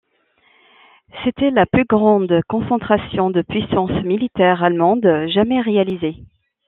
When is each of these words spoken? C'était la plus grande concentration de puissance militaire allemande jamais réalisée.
C'était 1.23 1.51
la 1.51 1.67
plus 1.67 1.85
grande 1.87 2.41
concentration 2.49 3.29
de 3.29 3.43
puissance 3.43 3.91
militaire 4.03 4.63
allemande 4.63 5.05
jamais 5.27 5.61
réalisée. 5.61 6.15